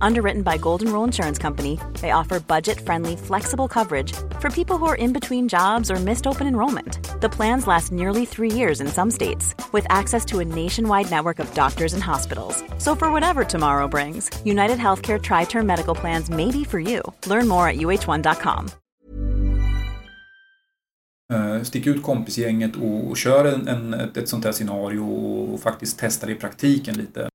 [0.00, 4.86] Underwritten by Golden Rule Insurance Company, they offer budget friendly, flexible coverage for people who
[4.86, 6.98] are in between jobs or missed open enrollment.
[7.20, 11.38] The plans last nearly three years in some states, with access to a nationwide network
[11.38, 12.62] of doctors and hospitals.
[12.78, 17.02] So, for whatever tomorrow brings, United Healthcare Tri Term Medical Plans may be for you.
[17.26, 18.70] Learn more at uh1.com.
[21.30, 25.98] Uh, stick ut kompisgänget och, och kör en, en, ett sånt här scenario och faktiskt
[25.98, 27.29] testa det i praktiken lite.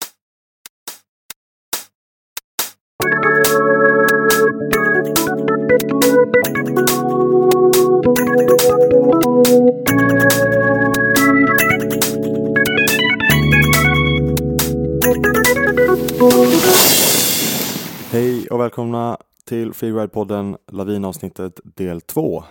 [18.76, 22.44] Välkomna till Freeride-podden Lavinavsnittet del 2.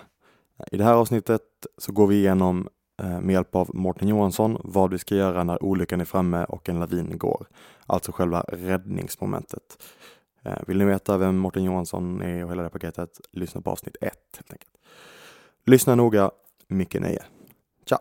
[0.72, 1.42] I det här avsnittet
[1.78, 2.68] så går vi igenom
[3.02, 6.68] eh, med hjälp av Mårten Johansson vad vi ska göra när olyckan är framme och
[6.68, 7.46] en lavin går.
[7.86, 9.82] Alltså själva räddningsmomentet.
[10.42, 13.96] Eh, vill ni veta vem Mårten Johansson är och hela det paketet, lyssna på avsnitt
[14.00, 14.72] 1 helt enkelt.
[15.66, 16.30] Lyssna noga,
[16.68, 17.22] mycket nöje.
[17.86, 17.98] Tja!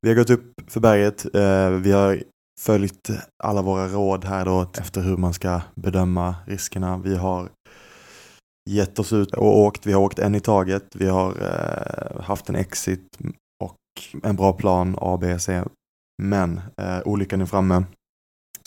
[0.00, 1.34] Vi har gått upp för berget.
[1.34, 2.22] Eh, vi har
[2.58, 3.10] följt
[3.42, 6.98] alla våra råd här då efter hur man ska bedöma riskerna.
[6.98, 7.48] Vi har
[8.70, 9.86] gett oss ut och åkt.
[9.86, 10.84] Vi har åkt en i taget.
[10.94, 13.18] Vi har eh, haft en exit
[13.64, 13.76] och
[14.22, 15.62] en bra plan A, B, C.
[16.22, 17.84] Men eh, olyckan är framme.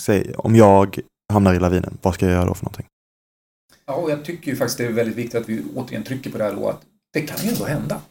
[0.02, 1.00] Säg, om jag
[1.34, 2.86] hamnar i lavinen, vad ska jag göra då för någonting?
[3.86, 6.38] Ja, och jag tycker ju faktiskt det är väldigt viktigt att vi återigen trycker på
[6.38, 6.82] det här då att
[7.14, 8.02] det kan ju ändå hända.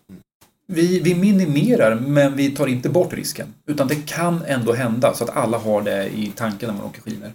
[0.73, 3.55] Vi, vi minimerar men vi tar inte bort risken.
[3.67, 7.03] Utan det kan ändå hända så att alla har det i tanken när man åker
[7.03, 7.33] skidor.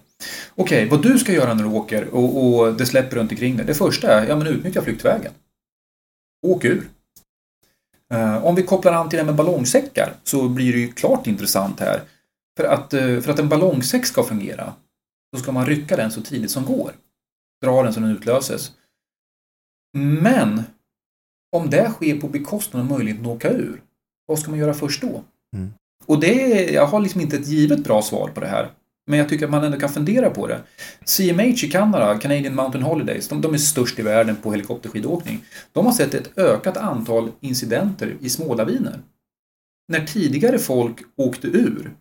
[0.55, 3.65] Okej, vad du ska göra när du åker och, och det släpper runt omkring dig.
[3.65, 5.31] Det första är, ja men utnyttja flyktvägen.
[6.47, 6.87] Åk ur.
[8.13, 11.79] Uh, om vi kopplar an till det med ballongsäckar så blir det ju klart intressant
[11.79, 12.01] här.
[12.57, 14.73] För att, uh, för att en ballongsäck ska fungera
[15.35, 16.91] så ska man rycka den så tidigt som går.
[17.63, 18.71] Dra den så den utlöses.
[19.97, 20.63] Men
[21.55, 23.81] om det sker på bekostnad av möjligheten att åka ur,
[24.25, 25.23] vad ska man göra först då?
[25.55, 25.73] Mm.
[26.05, 28.71] Och det, jag har liksom inte ett givet bra svar på det här.
[29.07, 30.61] Men jag tycker att man ändå kan fundera på det.
[31.05, 35.43] CMH i Kanada, Canadian Mountain Holidays, de, de är störst i världen på helikopterskidåkning.
[35.71, 38.99] De har sett ett ökat antal incidenter i smålaviner.
[39.87, 41.91] När tidigare folk åkte ur,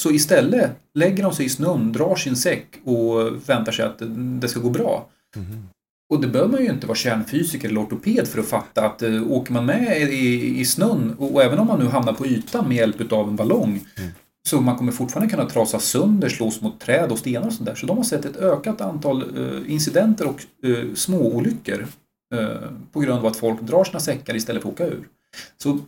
[0.00, 4.02] så istället lägger de sig i snön, drar sin säck och väntar sig att
[4.40, 5.08] det ska gå bra.
[5.36, 5.68] Mm.
[6.10, 9.32] Och det behöver man ju inte vara kärnfysiker eller ortoped för att fatta att uh,
[9.32, 12.68] åker man med i, i snön och, och även om man nu hamnar på ytan
[12.68, 14.10] med hjälp av en ballong Mm.
[14.48, 17.74] så man kommer fortfarande kunna trasa sönder, slås mot träd och stenar och sånt där.
[17.74, 21.86] Så de har sett ett ökat antal uh, incidenter och uh, småolyckor
[22.34, 25.08] uh, på grund av att folk drar sina säckar istället för att åka ur.
[25.56, 25.78] Så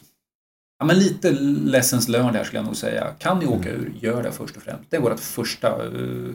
[0.79, 3.13] ja, men lite lessons learned här skulle jag nog säga.
[3.19, 4.91] Kan ni åka ur, gör det först och främst.
[4.91, 6.35] Det är vårt första uh,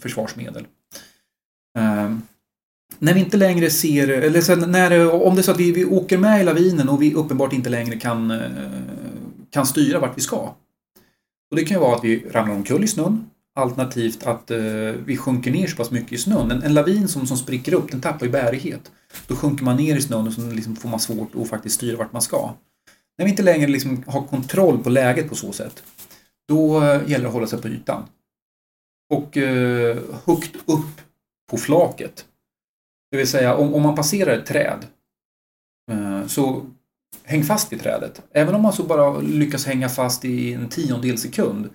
[0.00, 0.66] försvarsmedel.
[2.98, 5.84] När vi inte längre ser, eller så när, om det är så att vi, vi
[5.84, 8.40] åker med i lavinen och vi uppenbart inte längre kan, eh,
[9.50, 10.54] kan styra vart vi ska.
[11.50, 14.58] Och det kan ju vara att vi ramlar omkull i snön, alternativt att eh,
[15.04, 16.50] vi sjunker ner så pass mycket i snön.
[16.50, 18.92] En, en lavin som, som spricker upp, den tappar ju bärighet.
[19.26, 21.96] Då sjunker man ner i snön och så liksom får man svårt att faktiskt styra
[21.96, 22.54] vart man ska.
[23.18, 25.82] När vi inte längre liksom har kontroll på läget på så sätt,
[26.48, 28.02] då eh, gäller det att hålla sig på ytan.
[29.14, 31.00] Och eh, högt upp
[31.50, 32.24] på flaket
[33.10, 34.86] det vill säga om, om man passerar ett träd
[35.90, 36.66] eh, så
[37.24, 38.22] häng fast i trädet.
[38.32, 41.68] Även om man så bara lyckas hänga fast i en tiondel sekund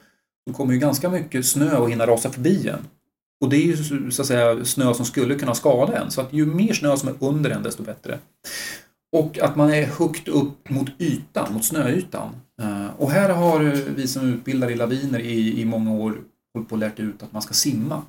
[0.47, 2.87] så kommer ju ganska mycket snö att hinna rasa förbi en.
[3.41, 6.11] Och det är ju så att säga snö som skulle kunna skada en.
[6.11, 8.19] Så att ju mer snö som är under en desto bättre.
[9.15, 12.35] Och att man är högt upp mot ytan, mot snöytan.
[12.61, 13.59] Eh, och här har
[13.95, 16.17] vi som utbildar i laviner i, i många år
[16.53, 18.01] hållit på och lärt ut att man ska simma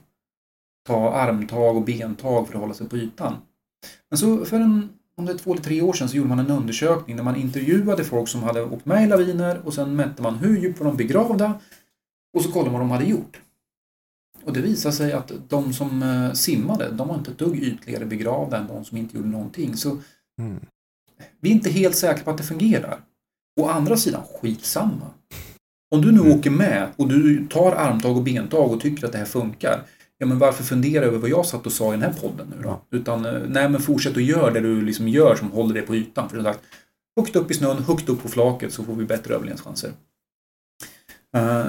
[0.86, 3.34] ta armtag och bentag för att hålla sig på ytan.
[4.10, 6.38] Men så för en, om det är två eller tre år sedan så gjorde man
[6.38, 10.22] en undersökning där man intervjuade folk som hade åkt med i laviner och sen mätte
[10.22, 11.60] man hur djupt var de begravda
[12.36, 13.40] och så kollade man vad de hade gjort.
[14.44, 18.04] Och det visar sig att de som eh, simmade, de var inte ett dugg ytligare
[18.06, 19.76] begravda än de som inte gjorde någonting.
[19.76, 19.98] Så
[20.38, 20.60] Mm.
[21.40, 23.00] vi är inte helt säkra på att det fungerar.
[23.60, 25.10] Å andra sidan, skitsamma.
[25.94, 26.38] Om du nu Mm.
[26.38, 29.82] åker med och du tar armtag och bentag och tycker att det här funkar,
[30.18, 32.62] ja men varför fundera över vad jag satt och sa i den här podden nu
[32.62, 32.80] då?
[32.90, 35.94] Utan, eh, nej men fortsätt att göra det du liksom gör som håller dig på
[35.94, 36.28] ytan.
[36.28, 36.60] För som sagt,
[37.16, 39.92] högt upp i snön, högt upp på flaket så får vi bättre överlevnadschanser.
[41.36, 41.66] Eh,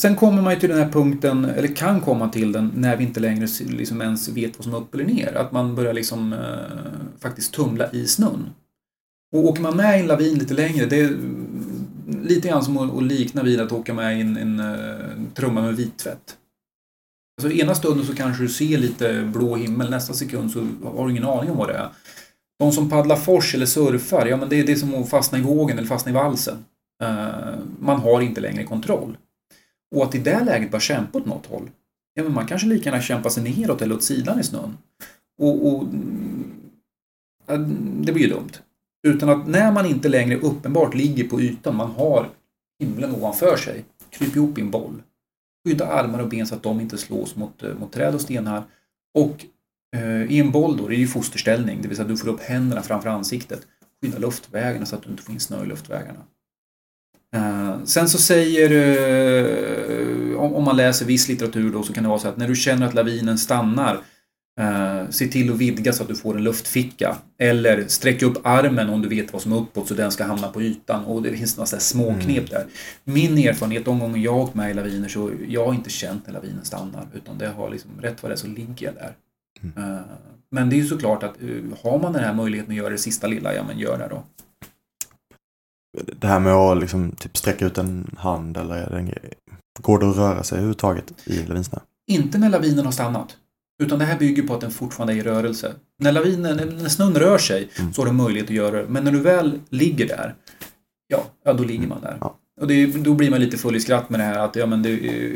[0.00, 3.04] sen kommer man ju till den här punkten, eller kan komma till den, när vi
[3.04, 5.34] inte längre liksom ens vet vad som är upp eller ner.
[5.34, 8.50] Att man börjar liksom eh, faktiskt tumla i snön.
[9.32, 11.16] Och åker man med i en lavin lite längre, det är
[12.22, 15.76] lite grann som att, likna vid att åka med i en, en, eh, trumma med
[15.76, 16.36] vittvätt.
[17.38, 21.10] Alltså ena stunden så kanske du ser lite blå himmel, nästa sekund så har du
[21.10, 21.88] ingen aning om vad det är.
[22.58, 25.42] De som paddlar fors eller surfar, ja men det är det som att fastna i
[25.42, 26.64] vågen eller fastna i valsen.
[27.02, 29.16] Eh, man har inte längre kontroll.
[29.96, 31.70] Och att i det läget bara kämpa åt något håll.
[32.14, 34.76] Ja men man kanske lika gärna kämpar sig neråt eller åt sidan i snön.
[35.42, 35.84] Och, och
[37.46, 37.56] ja,
[38.00, 38.52] det blir ju dumt.
[39.06, 42.28] Utan att när man inte längre uppenbart ligger på ytan, man har
[42.78, 45.02] himlen ovanför sig, kryp ihop i en boll.
[45.68, 48.62] Skydda armar och ben så att de inte slås mot, eh, mot träd och stenar.
[49.14, 49.44] Och
[49.96, 52.28] eh, i en boll då, det är ju fosterställning, det vill säga att du får
[52.28, 53.66] upp händerna framför ansiktet.
[54.02, 56.20] Skydda luftvägarna så att du inte får in snö i luftvägarna.
[57.34, 62.08] Eh, sen så säger, eh, om, om man läser viss litteratur då, så kan det
[62.08, 63.94] vara så att när du känner att lavinen stannar,
[64.60, 67.16] eh, se till att vidga så att du får en luftficka.
[67.38, 70.48] Eller sträck upp armen om du vet vad som är uppåt så den ska hamna
[70.48, 71.04] på ytan.
[71.04, 72.66] Och det finns några sådana små knep där.
[73.04, 76.26] Min erfarenhet de gånger jag har åkt med i laviner så jag har inte känt
[76.26, 77.06] när lavinen stannar.
[77.14, 79.14] Utan det har liksom, rätt vad det är så ligger jag där.
[79.76, 80.00] Eh,
[80.50, 81.48] men det är ju såklart att eh,
[81.82, 84.24] har man den här möjligheten att göra det sista lilla, ja men gör det då.
[86.20, 89.32] Det här med att liksom typ sträcka ut en hand eller en grej?
[89.80, 91.78] Går det att röra sig överhuvudtaget i lavinsnö?
[92.06, 93.36] Inte när lavinen har stannat.
[93.82, 95.74] Utan det här bygger på att den fortfarande är i rörelse.
[95.98, 97.92] När, lavinen, när snön rör sig Mm.
[97.92, 98.88] så har du möjlighet att göra det.
[98.88, 100.34] Men när du väl ligger där,
[101.06, 102.16] ja, ja då ligger man där.
[102.20, 102.38] Ja.
[102.60, 104.82] Och det, då blir man lite full i skratt med det här att ja, men
[104.82, 104.90] det,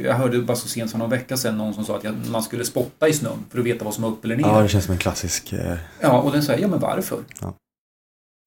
[0.04, 2.64] jag hörde bara så sent som någon vecka sedan någon som sa att man skulle
[2.64, 4.44] spotta i snön för att veta vad som är upp eller ner.
[4.44, 5.52] Ja, det känns som en klassisk...
[5.52, 7.18] Eh, Ja, och den säger, ja men varför?
[7.40, 7.54] Ja.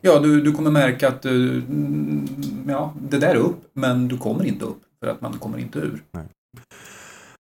[0.03, 2.27] Ja, du, du kommer märka att eh, mm,
[2.67, 5.79] ja, det där är upp, men du kommer inte upp för att man kommer inte
[5.79, 6.03] ur.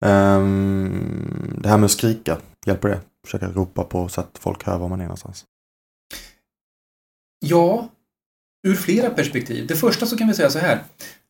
[0.04, 3.00] Um, det här med att skrika, hjälper det?
[3.24, 5.44] Försöka ropa på så att folk hör var man är någonstans.
[7.46, 7.88] Ja,
[8.66, 9.66] ur flera perspektiv.
[9.66, 10.82] Det första så kan vi säga så här.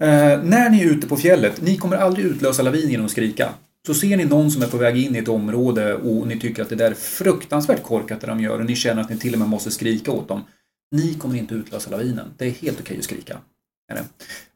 [0.02, 3.54] Eh, när ni är ute på fjället, ni kommer aldrig utlösa lavin genom att skrika.
[3.86, 6.62] Så ser ni någon som är på väg in i ett område och ni tycker
[6.62, 9.32] att det där är fruktansvärt korkat det de gör och ni känner att ni till
[9.32, 10.44] och med måste skrika åt dem.
[10.90, 12.34] Ni kommer inte utlösa lavinen.
[12.36, 13.38] Det är helt okej att skrika.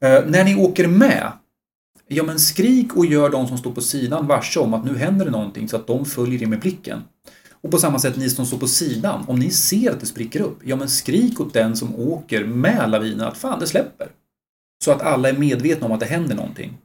[0.01, 1.33] Eh, när ni åker med,
[2.12, 5.25] ja men skrik och gör de som står på sidan varse om att nu händer
[5.25, 7.03] det någonting så att de följer er med blicken.
[7.51, 10.41] Och på samma sätt ni som står på sidan, om ni ser att det spricker
[10.41, 14.09] upp, ja men skrik åt den som åker med lavinen att fan det släpper.
[14.85, 16.79] Så att alla är medvetna om att det händer någonting.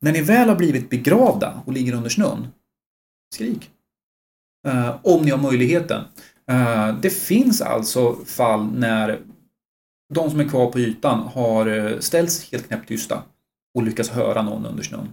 [0.00, 2.46] När ni väl har blivit begravda och ligger under snön,
[3.34, 3.70] skrik.
[4.68, 6.04] Uh, om ni har möjligheten.
[6.50, 9.20] Uh, det finns alltså fall när
[10.14, 13.22] de som är kvar på ytan har eh, ställts helt knäpptysta
[13.74, 15.12] och lyckats höra någon under snön.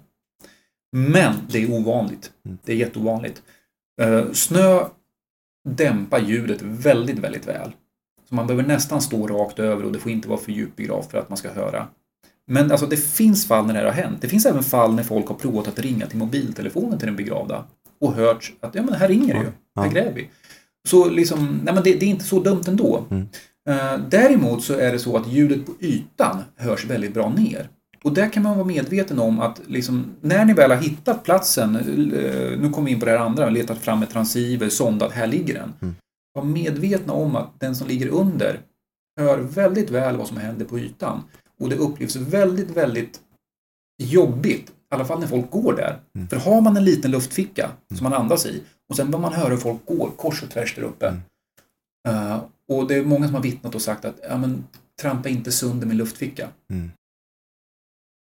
[0.91, 2.31] Men det är ovanligt.
[2.63, 3.43] Det är jätteovanligt.
[4.01, 4.85] Eh, Snö
[5.69, 7.71] dämpar ljudet väldigt, väldigt väl.
[8.29, 11.11] Så man behöver nästan stå rakt över och det får inte vara för djup begravd
[11.11, 11.87] för att man ska höra.
[12.47, 14.21] Men alltså det finns fall när det här har hänt.
[14.21, 17.65] Det finns även fall när folk har provat att ringa till mobiltelefonen till den begravda
[17.99, 20.29] och hört att ja men här ringer det ju, här gräver vi.
[20.87, 23.05] Så liksom, nej men det, det är inte så dumt ändå.
[23.09, 23.27] Mm.
[23.69, 27.69] Eh, däremot så är det så att ljudet på ytan hörs väldigt bra ner.
[28.07, 31.75] Och där kan man vara medveten om att liksom, när ni väl har hittat platsen,
[31.75, 35.27] eh, nu kommer vi in på det här andra, letat fram ett transceiver, sondat, här
[35.27, 35.73] ligger den.
[35.81, 35.95] Mm.
[36.33, 38.59] Var medvetna om att den som ligger under
[39.19, 41.23] hör väldigt väl vad som händer på ytan.
[41.59, 43.19] Och det upplevs väldigt, väldigt
[44.03, 45.99] jobbigt, i alla fall när folk går där.
[46.15, 46.27] Mm.
[46.27, 49.49] För har man en liten luftficka som man andas i och sen bör man höra
[49.49, 51.07] hur folk går kors och tvärs där uppe.
[51.07, 51.21] Mm.
[52.31, 54.63] Eh, och det är många som har vittnat och sagt att ja, men,
[55.01, 56.47] trampa inte sönder min luftficka.
[56.69, 56.91] Mm.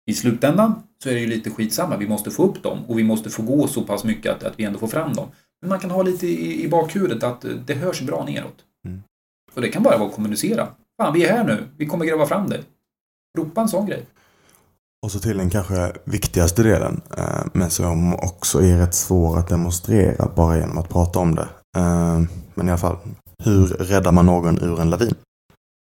[0.08, 1.98] I slutändan så är det ju lite skitsamma.
[1.98, 4.60] Vi måste få upp dem och vi måste få gå så pass mycket att, att
[4.60, 5.28] vi ändå får fram dem.
[5.62, 8.56] Men man kan ha lite i, i bakhuvudet att eh, det hörs bra neråt.
[8.86, 9.04] Mm.
[9.54, 10.68] Så det kan bara vara att kommunicera.
[11.02, 11.68] Fan, vi är här nu.
[11.78, 12.64] Vi kommer gräva fram det.
[13.38, 14.06] Ropa en sån grej.
[15.06, 19.50] Och så till den kanske viktigaste delen, eh, men som också är rätt svår att
[19.50, 21.48] demonstrera bara genom att prata om det.
[21.78, 22.22] Eh,
[22.56, 22.98] Men i alla fall,
[23.44, 25.16] hur räddar man någon ur en lavin?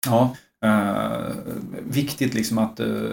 [0.06, 0.36] Ja,
[0.66, 1.30] Uh,
[1.84, 3.10] viktigt liksom att uh,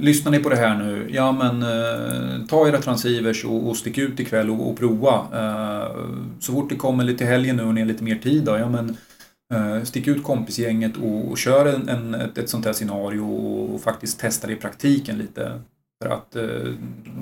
[0.00, 3.98] lyssnar ni på det här nu, ja men uh, ta era transivers och, och stick
[3.98, 5.26] ut ikväll och, och prova.
[6.40, 8.68] så fort det kommer lite helgen nu och ni har lite mer tid då, ja
[8.68, 8.96] men
[9.86, 13.80] stick ut kompisgänget och, och kör en, en, ett, ett sånt här scenario och, och
[13.80, 15.60] faktiskt testa det i praktiken lite.
[16.02, 16.30] För att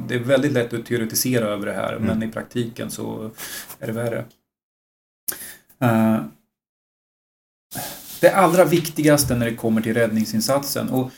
[0.09, 2.03] det är väldigt lätt att teoretisera över det här mm.
[2.03, 3.31] men i praktiken så
[3.81, 4.25] är det värre
[8.25, 11.11] det allra viktigaste när det kommer till räddningsinsatsen och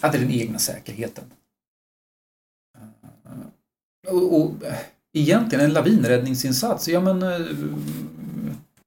[0.00, 1.24] att det är den egna säkerheten.
[4.06, 4.50] Eh, och, och
[5.12, 7.40] egentligen en lavinräddningsinsats, ja men eh,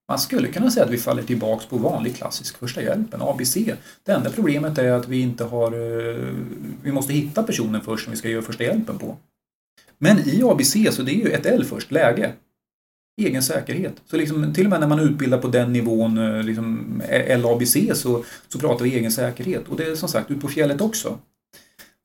[0.07, 3.57] man skulle kunna säga att vi faller tillbaks på vanlig klassisk första hjälpen, ABC.
[4.03, 5.71] Det enda problemet är att vi inte har...
[5.71, 6.33] Eh,
[6.83, 9.17] vi måste hitta personen först som vi ska göra första hjälpen på.
[9.97, 12.33] Men i ABC så det är ju ett L först, läge
[13.25, 13.93] egen säkerhet.
[14.05, 17.01] Så liksom, till och med när man utbildar på den nivån, eh, liksom
[17.37, 19.67] LABC, så, så pratar vi egen säkerhet.
[19.67, 21.17] Och det är som sagt ut på fjället också.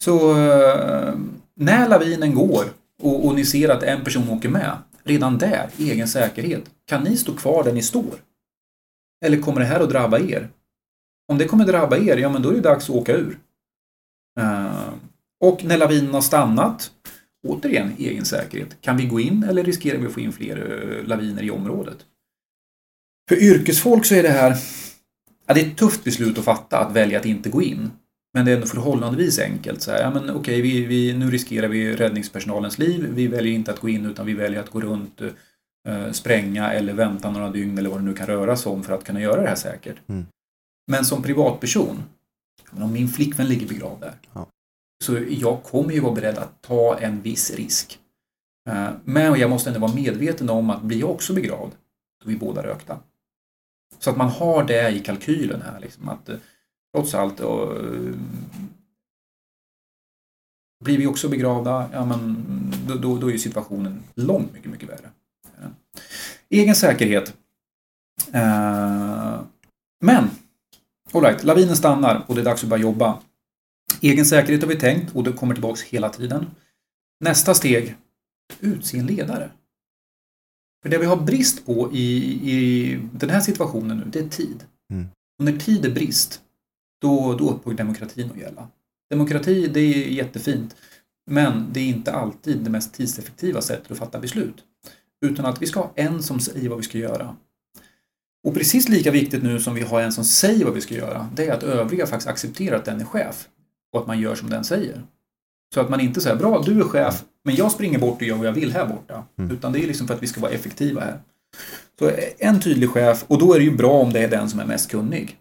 [0.04, 1.14] Så eh,
[1.56, 2.64] när lavinen går
[3.02, 6.62] och, och ni ser att en person åker med, redan där, egen säkerhet.
[6.86, 8.14] Kan ni stå kvar där ni står?
[9.24, 10.48] Eller kommer det här att drabba er?
[11.28, 13.38] Om det kommer drabba er, ja men då är det dags att åka ur.
[14.40, 14.88] Eh,
[15.40, 16.90] och när lavinen har stannat
[17.44, 18.80] återigen egen säkerhet.
[18.80, 21.98] Kan vi gå in eller riskerar vi att få in fler eh, laviner i området?
[23.28, 24.56] För yrkesfolk så är det här
[25.46, 27.90] ja, det är ett tufft beslut att fatta att välja att inte gå in.
[28.34, 29.82] Men det är ändå förhållandevis enkelt.
[29.82, 33.06] Så här, ja, men okej, vi, vi, nu riskerar vi räddningspersonalens liv.
[33.14, 35.20] Vi väljer inte att gå in utan vi väljer att gå runt,
[35.88, 38.94] eh, spränga eller vänta några dygn eller vad det nu kan röra sig om för
[38.94, 39.96] att kunna göra det här säkert.
[40.06, 40.26] Mm.
[40.90, 42.02] Men som privatperson,
[42.70, 44.46] om min flickvän ligger begravd där, ja.
[45.04, 47.98] Så jag kommer ju vara beredd att ta en viss risk.
[48.68, 51.72] Eh, men jag måste ändå vara medveten om att blir jag också begravd,
[52.20, 52.98] då är vi båda rökta.
[53.98, 56.36] Så att man har det i kalkylen här, liksom, att eh,
[56.94, 58.14] trots allt och, eh,
[60.84, 62.36] blir vi också begravda, ja men
[62.88, 65.10] då, då, då är situationen långt mycket, mycket värre.
[66.48, 67.36] Egen säkerhet.
[70.00, 70.30] Men,
[71.12, 73.18] alright, lavinen stannar och det är dags att börja jobba.
[74.04, 76.46] Egen säkerhet har vi tänkt och det kommer tillbaks hela tiden.
[77.20, 77.96] Nästa steg,
[78.60, 79.50] utse en ledare.
[80.82, 82.06] För det vi har brist på i,
[82.52, 84.64] i den här situationen nu, det är tid.
[84.92, 85.06] Mm.
[85.38, 86.40] Och när tid är brist,
[87.00, 88.68] då, då upphör demokratin att gälla.
[89.10, 90.76] Demokrati, det är jättefint,
[91.30, 94.64] men det är inte alltid det mest tidseffektiva sättet att fatta beslut.
[95.26, 97.36] Utan att vi ska ha en som säger vad vi ska göra.
[98.46, 101.30] Och precis lika viktigt nu som vi har en som säger vad vi ska göra,
[101.36, 103.48] det är att övriga faktiskt accepterar att den är chef
[103.94, 105.02] och att man gör som den säger.
[105.74, 108.36] Så att man inte säger bra, du är chef, men jag springer bort och gör
[108.36, 109.24] vad jag vill här borta.
[109.38, 109.50] Mm.
[109.50, 111.20] Utan det är liksom för att vi ska vara effektiva här.
[111.98, 114.60] Så en tydlig chef, och då är det ju bra om det är den som
[114.60, 115.38] är mest kunnig.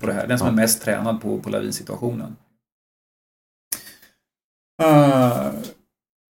[0.00, 0.26] På det här.
[0.26, 2.36] Den som är mest tränad på, på lavinsituationen.
[4.82, 5.50] Uh,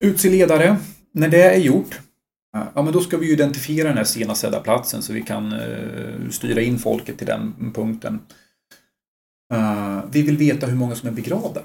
[0.05, 0.77] utse ledare.
[1.13, 2.01] När det är gjort,
[2.57, 5.53] uh, ja men då ska vi identifiera den här senast sedda platsen så vi kan
[5.53, 8.21] uh, styra in folket till den punkten.
[9.55, 11.61] Uh, vi vill veta hur många som är begravda.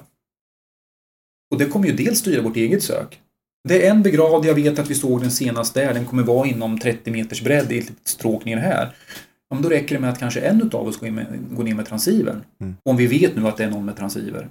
[1.50, 3.20] Och det kommer ju dels styra vårt eget sök.
[3.68, 6.48] Det är en begravd, jag vet att vi såg den senast där, den kommer vara
[6.48, 8.96] inom 30 meters bredd i ett litet stråk ner här.
[9.48, 11.74] Ja, men då räcker det med att kanske en utav oss går, med, går ner
[11.74, 12.42] med transivern.
[12.60, 12.76] Mm.
[12.84, 14.48] Om vi vet nu att det är någon med transiver.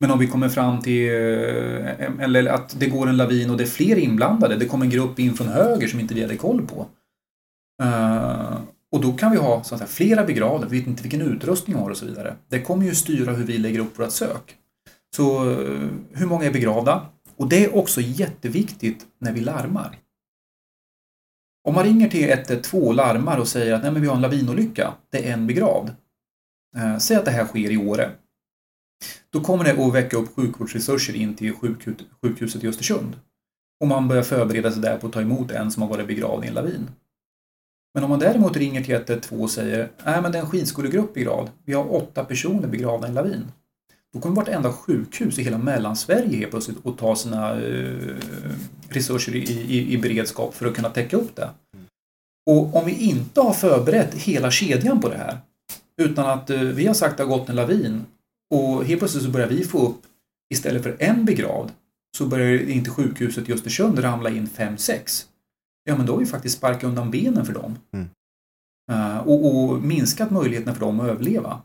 [0.00, 3.64] Men om vi kommer fram till eh, eller att det går en lavin och det
[3.64, 6.66] är fler inblandade, det kommer en grupp in från höger som inte vi hade koll
[6.66, 6.86] på.
[8.92, 11.76] Och då kan vi ha så att säga, flera begravda, vi vet inte vilken utrustning
[11.76, 12.36] vi har och så vidare.
[12.48, 14.56] Det kommer ju styra hur vi lägger upp vårt sök.
[15.16, 17.06] Så eh, hur många är begravda?
[17.36, 19.98] Och det är också jätteviktigt när vi larmar.
[21.68, 24.22] Om man ringer till 112 och larmar och säger att Nej, men vi har en
[24.22, 25.90] lavinolycka, det är en begravd.
[26.76, 28.10] Eh, säg att det här sker i Åre.
[29.30, 31.54] Då kommer det att väcka upp sjukvårdsresurser in till
[32.22, 33.16] sjukhuset i Östersund.
[33.80, 36.44] Och man börjar förbereda sig där på att ta emot en som har varit begravd
[36.44, 36.90] i en lavin.
[37.94, 41.14] Men om man däremot ringer till 112 och säger nej men det är en skidskolegrupp
[41.14, 43.52] begravd, vi har åtta personer begravda i en lavin.
[44.12, 48.16] Då kommer vartenda sjukhus i hela Mellansverige helt plötsligt att ta sina eh,
[48.88, 51.50] resurser i, i, i, beredskap för att kunna täcka upp det.
[52.50, 55.38] Och om vi inte har förberett hela kedjan på det här,
[56.02, 58.06] utan att eh, vi har sagt att det har gått en lavin
[58.54, 60.00] och helt plötsligt så börjar vi få upp,
[60.54, 61.70] istället för en begravd,
[62.16, 65.26] så börjar inte sjukhuset i Östersund ramla in fem, sex
[65.84, 67.78] ja men då har vi faktiskt sparkat undan benen för dem.
[67.92, 68.08] Mm.
[68.92, 71.60] Uh, och, och, minskat möjligheterna för dem att överleva.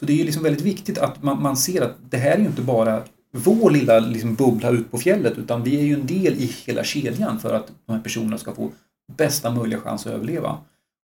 [0.00, 2.46] Så det är liksom väldigt viktigt att man, man ser att det här är ju
[2.46, 6.34] inte bara vår lilla liksom, bubbla ut på fjället utan vi är ju en del
[6.34, 8.70] i hela kedjan för att de här personerna ska få
[9.12, 10.58] bästa möjliga chans att överleva.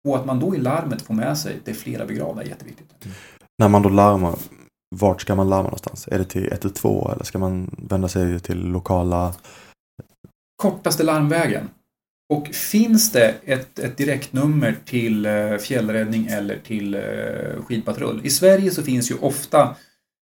[0.07, 3.07] Och att man då i larmet får med sig det är flera begravda är jätteviktigt.
[3.57, 4.35] När man då larmar,
[4.95, 6.07] vart ska man larma någonstans?
[6.07, 9.33] Är det till 112 eller ska man vända sig till lokala?
[10.61, 11.69] Kortaste larmvägen.
[12.29, 18.21] Och finns det ett, ett direktnummer till eh, fjällräddning eller till eh, skidpatrull?
[18.23, 19.75] I Sverige så finns ju ofta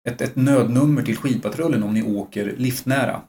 [0.09, 3.23] ett, ett nödnummer till skidpatrullen om ni åker liftnära.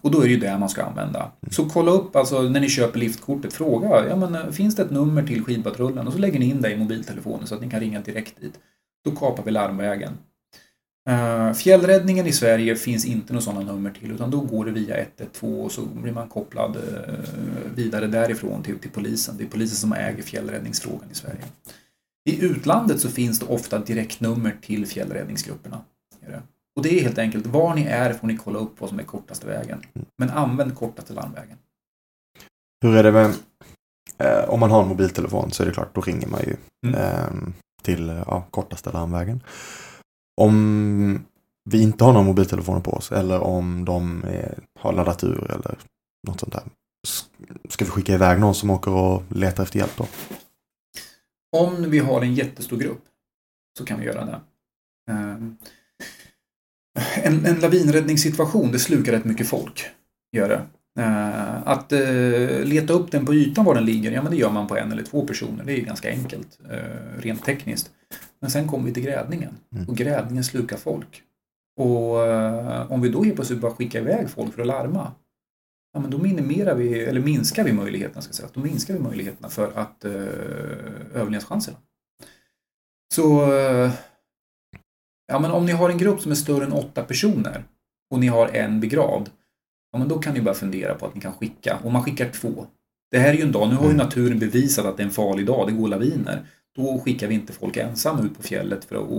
[0.00, 1.32] Och då är det ju det man ska använda.
[1.50, 4.90] Så kolla upp, alltså när ni köper liftkortet, fråga, ja men eh, finns det ett
[4.90, 6.06] nummer till skidpatrullen?
[6.06, 8.60] Och så lägger ni in det i mobiltelefonen så att ni kan ringa direkt dit.
[9.04, 10.12] Då kapar vi larmvägen.
[11.10, 14.96] Uh, fjällräddningen i Sverige finns inte några sådana nummer till utan då går det via
[15.00, 16.82] 112 och så blir man kopplad uh,
[17.74, 19.36] vidare därifrån till, till polisen.
[19.38, 21.44] Det är polisen som äger fjällräddningsfrågan i Sverige.
[22.28, 25.80] I utlandet så finns det ofta direktnummer till fjällräddningsgrupperna.
[26.76, 29.02] Och det är helt enkelt, var ni är får ni kolla upp vad som är
[29.02, 29.82] kortaste vägen.
[30.18, 31.58] Men använd kortaste larmvägen.
[32.82, 33.34] Hur är det med,
[34.18, 37.00] eh, om man har en mobiltelefon så är det klart, då ringer man ju Mm.
[37.00, 39.42] eh, till ja, kortaste larmvägen.
[40.40, 41.26] Om
[41.64, 45.78] vi inte har några mobiltelefoner på oss eller om de är, har laddat ur eller
[46.26, 46.62] något sånt där.
[47.68, 50.06] Ska vi skicka iväg någon som åker och letar efter hjälp då?
[51.56, 53.04] Om vi har en jättestor grupp
[53.78, 54.40] så kan vi göra det.
[55.10, 55.56] Ehm,
[57.22, 59.86] en, en lavinräddningssituation, det slukar rätt mycket folk.
[60.32, 60.62] Gör det.
[61.02, 64.50] Ehm, att eh, leta upp den på ytan var den ligger, ja men det gör
[64.50, 65.64] man på en eller två personer.
[65.64, 67.90] Det är ganska enkelt, eh, rent tekniskt.
[68.40, 69.54] Men sen kommer vi till grävningen.
[69.72, 69.88] Mm.
[69.88, 71.22] Och grävningen slukar folk.
[71.80, 75.12] Och eh, om vi då helt plötsligt bara skickar iväg folk för att larma,
[75.92, 78.48] ja, men då minimerar vi, eller minskar vi möjligheterna, ska jag säga.
[78.54, 80.12] Då minskar vi möjligheterna för att eh,
[81.14, 81.76] överlevnadschanserna.
[83.14, 83.92] Så eh,
[85.26, 87.64] ja, men om ni har en grupp som är större än åtta personer
[88.10, 89.30] och ni har en begravd,
[89.92, 92.30] ja, men då kan ni bara fundera på att ni kan skicka, om man skickar
[92.30, 92.66] två.
[93.10, 95.12] Det här är ju en dag, nu har ju naturen bevisat att det är en
[95.12, 96.46] farlig dag, det går laviner.
[96.76, 99.10] Då skickar vi inte folk ensamma ut på fjället för att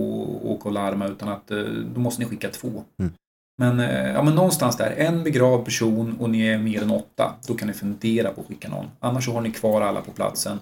[0.44, 1.62] åka och larma utan att eh,
[1.94, 2.84] då måste ni skicka två.
[2.98, 3.12] Mm.
[3.58, 7.34] Men, eh, ja, men någonstans där, en begravd person och ni är mer än åtta,
[7.46, 8.86] då kan ni fundera på att skicka någon.
[9.00, 10.58] Annars så har ni kvar alla på platsen.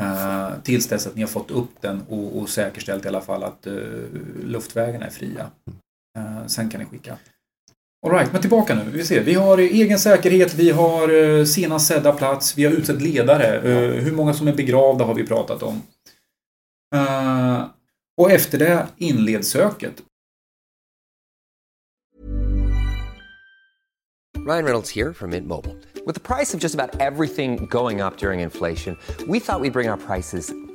[0.00, 3.42] Uh, tills dess att ni har fått upp den och, och säkerställt i alla fall
[3.42, 4.04] att uh,
[4.44, 5.50] luftvägarna är fria.
[6.16, 7.16] Eh, sen kan ni skicka.
[8.06, 8.82] Alright, men tillbaka nu.
[8.90, 9.24] Vi ser.
[9.24, 13.56] Vi har egen säkerhet, vi har uh, senast sedda plats, vi har utsett ledare.
[13.56, 15.82] Eh, hur många som är begravda har vi pratat om.
[18.16, 20.02] Och efter det inleds söket.
[24.46, 25.74] Ryan Reynolds här från Mint Mobile.
[26.06, 29.70] Med priset på nästan allt som går upp under inflationen, trodde vi att vi skulle
[29.70, 30.65] bring våra priser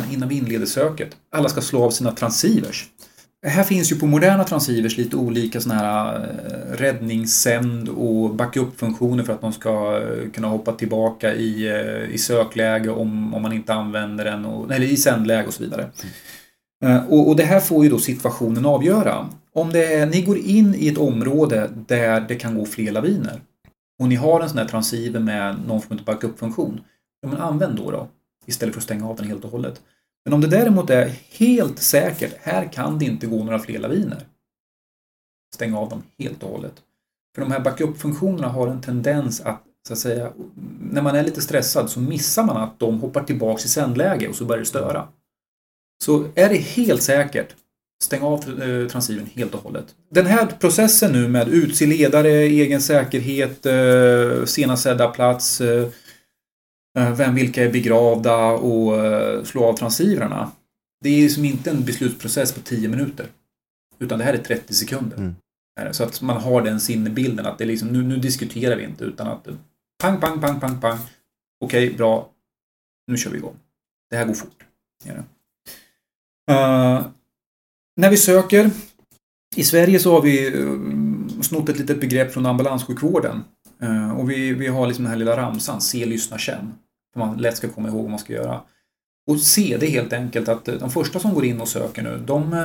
[0.00, 2.84] Men innan vi inleder söket, alla ska slå av sina transceivers.
[3.46, 9.32] Här finns ju på moderna transceivers lite olika såna här eh, räddningssänd och backup-funktioner för
[9.32, 13.74] att de ska eh, kunna hoppa tillbaka i, eh, i sökläge om, om man inte
[13.74, 15.90] använder den, och, eller i sändläge och så vidare.
[17.08, 19.28] Och, och det här får ju då situationen avgöra.
[19.54, 23.40] Om det är, ni går in i ett område där det kan gå fler laviner
[24.02, 26.80] och ni har en sån här transceiver med någon form av backup-funktion,
[27.22, 28.08] ja, men använd då, då
[28.46, 29.82] istället för att stänga av den helt och hållet.
[30.24, 34.26] Men om det däremot är helt säkert, här kan det inte gå några fler laviner.
[35.54, 36.82] Stäng av dem helt och hållet.
[37.34, 40.32] För de här backup-funktionerna har en tendens att, så att säga,
[40.80, 44.34] när man är lite stressad så missar man att de hoppar tillbaks i sändläge och
[44.34, 45.08] så börjar det störa.
[46.04, 47.54] Så är det helt säkert,
[48.04, 49.94] stäng av eh, transceivern helt och hållet.
[50.10, 55.88] Den här processen nu med utse ledare, egen säkerhet, eh, sena senast sedda plats, eh,
[56.96, 60.52] vem vilka är begravda och eh, slå av transceivrarna.
[61.00, 63.26] Det är liksom inte en beslutsprocess på 10 minuter.
[63.98, 65.16] Utan det här är 30 sekunder.
[65.16, 65.34] Mm.
[65.80, 68.84] Eh, Så att man har den sinnebilden att det är liksom, nu, nu diskuterar vi
[68.84, 69.54] inte utan att eh,
[70.02, 70.98] pang, pang, pang, pang, pang.
[71.64, 72.30] Okej, bra.
[73.06, 73.56] Nu kör vi igång.
[74.10, 74.64] Det här går fort.
[75.04, 75.24] Gör det.
[76.52, 77.06] Eh,
[77.96, 78.70] när vi söker
[79.56, 83.44] i Sverige så har vi uh, snott ett litet begrepp från ambulanssjukvården.
[83.82, 86.74] Eh, och vi, vi har liksom den här lilla ramsan, se, lyssna, känn
[87.16, 88.62] som man lätt ska komma ihåg vad man ska göra.
[89.26, 92.02] Och se, det är helt enkelt att eh, de första som går in och söker
[92.02, 92.58] nu, de eh,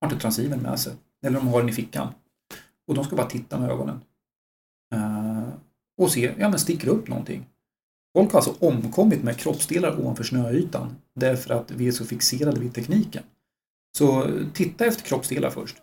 [0.00, 0.92] har inte transceivern med sig.
[1.26, 2.08] Eller de har den i fickan.
[2.86, 4.00] Och de ska bara titta med ögonen.
[4.94, 5.48] Eh,
[5.98, 7.46] och se, ja men sticker upp någonting.
[8.18, 12.74] Folk har alltså omkommit med kroppsdelar ovanför snöytan därför att vi är så fixerade vid
[12.74, 13.22] tekniken.
[13.98, 15.76] Så titta efter kroppsdelar först.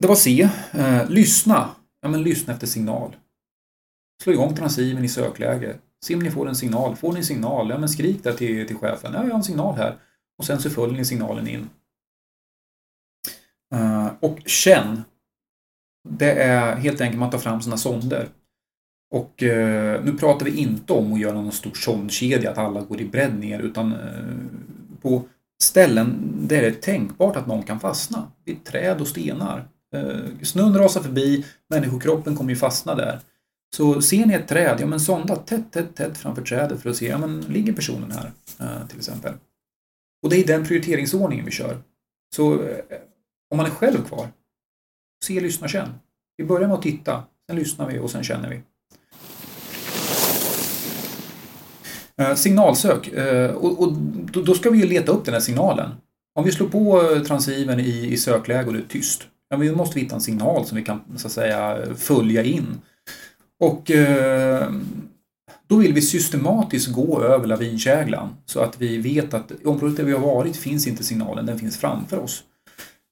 [0.00, 0.48] Det var C.
[1.08, 1.70] Lyssna.
[2.00, 3.16] Ja men lyssna efter signal.
[4.22, 5.76] Slå igång transceiven i sökläge.
[6.04, 6.96] Se om ni får en signal.
[6.96, 7.70] Får ni en signal?
[7.70, 9.12] Ja men skrik där till, till chefen.
[9.14, 9.96] Ja, jag har en signal här.
[10.38, 11.70] Och sen så följer ni signalen in.
[13.74, 15.02] Uh, och känn.
[16.08, 18.28] Det är helt enkelt man tar fram sina sonder.
[19.14, 23.00] Och uh, nu pratar vi inte om att göra någon stor sondkedja, att alla går
[23.00, 24.46] i bredd ner, utan uh,
[25.02, 25.22] på
[25.62, 28.32] ställen där det är tänkbart att någon kan fastna.
[28.44, 29.68] Vid träd och stenar.
[30.42, 33.20] Snön rasar förbi, människokroppen kommer ju fastna där.
[33.76, 36.96] Så ser ni ett träd, ja men sonda tätt, tätt, tätt framför trädet för att
[36.96, 39.34] se, ja men ligger personen här eh, till exempel?
[40.22, 41.76] Och det är den prioriteringsordningen vi kör.
[42.36, 42.78] Så eh,
[43.50, 44.28] om man är själv kvar,
[45.24, 45.88] se, lyssna, känn.
[46.36, 48.60] Vi börjar med att titta, sen lyssnar vi och sen känner vi.
[52.24, 53.10] Eh, signalsök.
[53.54, 53.92] Och, och
[54.32, 55.90] då, ska vi ju leta upp den här signalen.
[56.34, 59.94] Om vi slår på transceiven i, i sökläge och det är tyst, ja, då måste
[59.94, 62.80] vi hitta en signal som vi kan så att säga följa in.
[63.60, 64.70] Och eh,
[65.66, 70.04] då vill vi systematiskt gå över lavinkäglan så att vi vet att i området där
[70.04, 72.42] vi har varit finns inte signalen, den finns framför oss.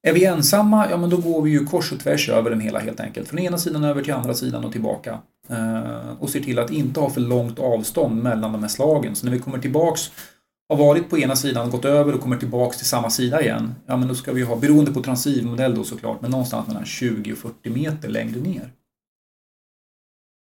[0.03, 2.79] Är vi ensamma, ja men då går vi ju kors och tvärs över den hela
[2.79, 3.29] helt enkelt.
[3.29, 5.19] Från ena sidan över till andra sidan och tillbaka.
[5.49, 9.17] Eh, och ser till att inte ha för långt avstånd mellan de här slagen.
[9.17, 10.11] Så när vi kommer tillbaks,
[10.69, 13.75] har varit på ena sidan, gått över och kommer tillbaks till samma sida igen.
[13.87, 17.33] Ja men då ska vi ha, beroende på transivmodell då såklart, men någonstans mellan 20
[17.33, 18.73] och 40 meter längre ner.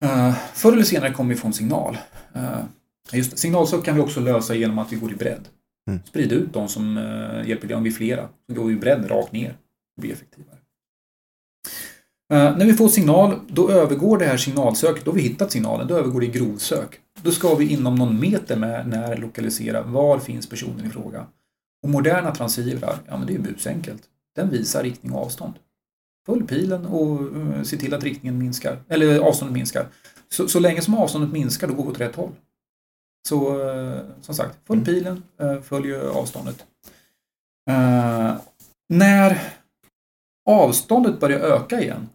[0.06, 1.98] Uh, förr eller senare kommer vi få en signal.
[2.36, 2.64] Uh,
[3.12, 5.48] just Signalsök kan vi också lösa genom att vi går i bredd.
[5.90, 6.00] Mm.
[6.06, 7.76] Sprida ut de som uh, hjälper till.
[7.76, 9.58] Om vi är flera, så går vi i bredd rakt ner.
[9.96, 10.58] Det blir effektivare.
[12.34, 15.88] Uh, när vi får signal, då övergår det här signalsöket, då har vi hittat signalen,
[15.88, 17.00] då övergår det i grovsök.
[17.22, 21.26] Då ska vi inom någon meter med när lokalisera var finns personen i fråga.
[21.84, 24.04] Och moderna transivrar, ja men det är busenkelt.
[24.36, 25.54] Den visar riktning och avstånd.
[26.26, 29.88] Följ pilen och uh, se till att riktningen minskar, eller avståndet minskar.
[30.30, 32.32] Så, så länge som avståndet minskar, då går vi åt rätt håll.
[33.28, 34.86] Så uh, som sagt, följ mm.
[34.86, 36.66] pilen, uh, följ avståndet.
[38.90, 39.40] när
[40.50, 42.10] avståndet börjar öka igen,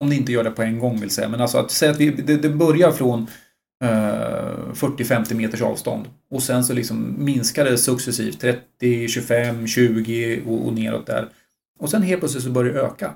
[0.00, 2.00] om det inte gör det på en gång vill säga, men alltså att säga att
[2.00, 3.26] vi, det, det börjar från
[3.82, 10.72] 40-50 meters avstånd och sen så liksom minskar det successivt 30, 25, 20 och, och
[10.72, 11.28] neråt där.
[11.78, 13.14] Och sen helt plötsligt så börjar det öka.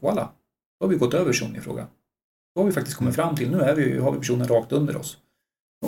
[0.00, 0.28] Voilà,
[0.80, 1.86] då har vi gått över personen i fråga.
[2.54, 4.96] Då har vi faktiskt kommit fram till, nu är vi, har vi personen rakt under
[4.96, 5.18] oss.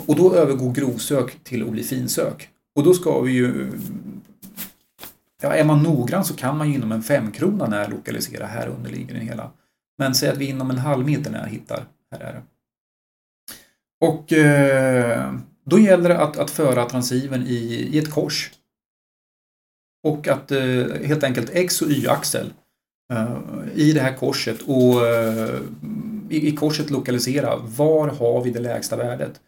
[0.07, 2.49] Och då övergår grovsök till att bli finsök.
[2.75, 3.71] Och då ska vi ju...
[5.41, 8.89] Ja, är man noggrann så kan man ju inom en femkrona när lokalisera här under
[8.89, 9.51] ligger den hela.
[9.97, 12.43] Men säg att vi inom en halv meter när hittar, här är det.
[14.05, 15.33] Och eh,
[15.65, 18.51] då gäller det att, att föra transceiven i, i ett kors
[20.05, 22.53] och att eh, helt enkelt X och Y-axel
[23.13, 23.37] eh,
[23.75, 25.59] i det här korset och eh,
[26.29, 29.41] i, i korset lokalisera var har vi det lägsta värdet.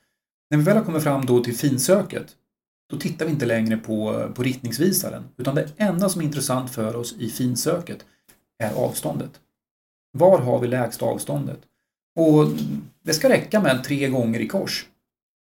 [0.50, 2.36] När vi väl har kommit fram då till finsöket
[2.92, 6.96] då tittar vi inte längre på, på riktningsvisaren utan det enda som är intressant för
[6.96, 8.06] oss i finsöket
[8.64, 9.32] är avståndet.
[10.18, 11.60] Var har vi lägsta avståndet?
[12.20, 12.48] Och
[13.04, 14.88] det ska räcka med tre gånger i kors.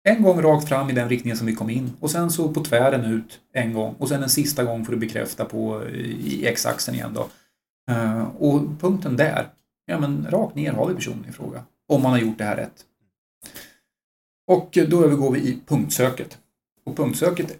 [0.08, 2.64] En gång rakt fram i den riktningen som vi kom in och sen så på
[2.64, 6.46] tvären ut en gång och sen en sista gång får du bekräfta på eh, i
[6.46, 7.28] x-axeln igen då.
[7.90, 9.48] Eh, och punkten där,
[9.86, 11.64] ja men rakt ner har vi personen i fråga.
[11.88, 12.84] Om man har gjort det här rätt.
[14.46, 16.38] Och då övergår vi i punktsöket.
[16.84, 17.58] Och punktsöket,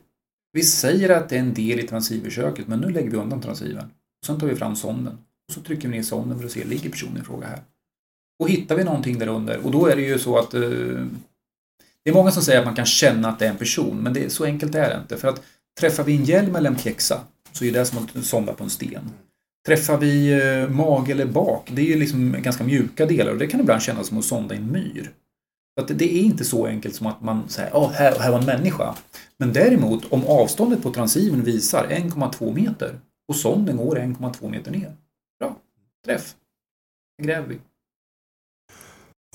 [0.53, 3.91] vi säger att det är en del i transceiversöket men nu lägger vi undan transceivern.
[4.27, 6.91] Sen tar vi fram sonden och så trycker vi ner sonden för att se, ligger
[6.91, 7.61] personen i fråga här?
[8.39, 11.07] Och hittar vi någonting där under, och då är det ju så att eh,
[12.05, 14.12] det är många som säger att man kan känna att det är en person, men
[14.12, 15.17] det, så enkelt är det inte.
[15.17, 15.43] För att
[15.81, 17.21] träffar vi en hjälm eller en pjäxa
[17.53, 19.11] så är det som att sonda på en sten.
[19.67, 20.40] Träffar vi
[20.71, 23.83] mag mage eller bak, det är ju liksom ganska mjuka delar och det kan ibland
[23.83, 25.11] kännas som att sonda i en myr.
[25.75, 28.38] Så att det är inte så enkelt som att man säger att här, här var
[28.38, 28.95] en människa.
[29.37, 34.97] Men däremot, om avståndet på transceiven visar 1,2 meter och sonden går 1,2 meter ner.
[35.40, 35.57] Bra,
[36.05, 36.35] träff.
[37.19, 37.59] Det gräver vi.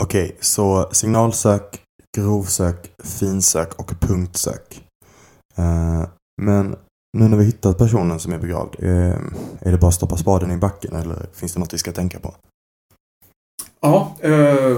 [0.02, 1.82] Okej, så signalsök,
[2.18, 4.84] grovsök, finsök och punktsök.
[5.58, 6.08] Eh,
[6.42, 6.76] men
[7.18, 9.18] nu när vi hittat personen som är begravd, eh,
[9.60, 12.20] är det bara att stoppa spaden i backen eller finns det något vi ska tänka
[12.20, 12.36] på?
[13.82, 14.78] Ja, eh,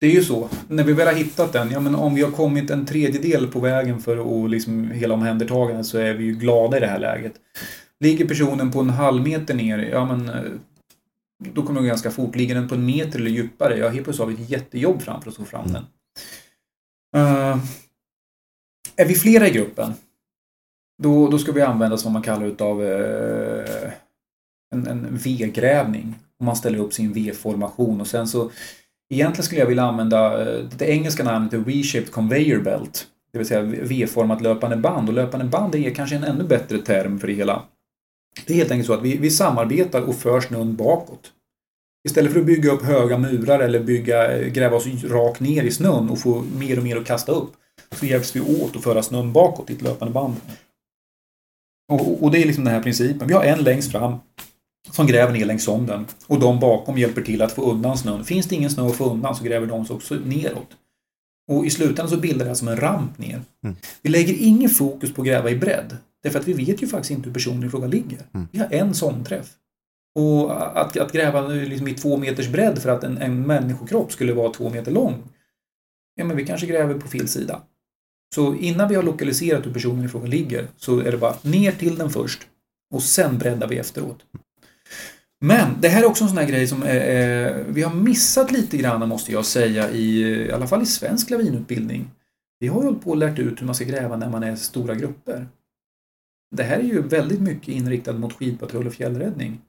[0.00, 0.48] det är ju så.
[0.68, 3.60] När vi väl har hittat den, ja men om vi har kommit en tredjedel på
[3.60, 7.32] vägen för att liksom hela omhändertagandet så är vi ju glada i det här läget.
[8.04, 10.52] Ligger personen på en halv meter ner, ja men eh,
[11.38, 12.36] då kommer det gå ganska fort.
[12.36, 15.30] Ligger den på en meter eller djupare, ja helt plötsligt har vi ett jättejobb framför
[15.30, 15.84] oss att få fram den.
[17.16, 17.64] Uh,
[18.96, 19.94] är vi flera i gruppen,
[21.02, 23.90] då, då ska vi använda vad man kallar utav uh,
[24.74, 26.14] en, en V-grävning.
[26.40, 28.50] Man ställer upp sin V-formation och sen så
[29.10, 33.06] Egentligen skulle jag vilja använda eh, det engelska namnet Reshaped Conveyor Belt.
[33.32, 37.20] Det vill säga V-format löpande band och löpande band är kanske en ännu bättre term
[37.20, 37.62] för det hela.
[38.46, 41.32] Det är helt enkelt så att vi, vi samarbetar och för snön bakåt.
[42.08, 46.10] Istället för att bygga upp höga murar eller bygga, gräva oss rakt ner i snön
[46.10, 47.52] och få mer och mer att kasta upp
[47.92, 50.36] så hjälps vi åt att föra snön bakåt i ett löpande band.
[51.92, 53.28] Och, och det är liksom den här principen.
[53.28, 54.16] Vi har en längst fram
[54.90, 58.24] som gräver ner längs sonden och de bakom hjälper till att få undan snön.
[58.24, 60.76] Finns det ingen snö att få undan så gräver de sig också neråt.
[61.50, 63.42] Och i slutändan så bildar det som en ramp ner.
[63.64, 63.76] Mm.
[64.02, 65.96] Vi lägger ingen fokus på att gräva i bredd.
[66.22, 68.26] Därför att vi vet ju faktiskt inte hur personen i fråga ligger.
[68.34, 68.48] Mm.
[68.52, 69.54] Vi har en sondträff.
[70.14, 74.32] Och att, att gräva liksom i två meters bredd för att en, en människokropp skulle
[74.32, 75.22] vara två meter lång.
[76.14, 77.62] Ja, men vi kanske gräver på fel sida.
[78.34, 81.72] Så innan vi har lokaliserat hur personen i fråga ligger så är det bara ner
[81.72, 82.46] till den först
[82.94, 84.18] och sen breddar vi efteråt.
[85.40, 88.76] Men det här är också en sån här grej som eh, vi har missat lite
[88.76, 92.10] grann måste jag säga i, i alla fall i svensk lavinutbildning.
[92.60, 94.56] Vi har ju hållit på och lärt ut hur man ska gräva när man är
[94.56, 95.48] stora grupper.
[96.56, 99.60] Det här är ju väldigt mycket inriktat mot skidpatrull och fjällräddning.